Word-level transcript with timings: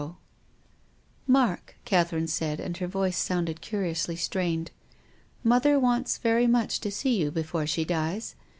M" 0.01 0.15
Mark," 1.37 1.75
Catherine 1.85 2.25
said, 2.25 2.59
and 2.59 2.75
her 2.77 2.87
voice 2.87 3.15
sounded 3.15 3.61
curiously 3.61 4.15
strained." 4.15 4.71
Mother 5.43 5.79
wants 5.79 6.17
very 6.17 6.47
much 6.47 6.79
to 6.79 6.89
see 6.89 7.17
you, 7.19 7.29
before 7.29 7.67
she 7.67 7.85
dies. 7.85 8.33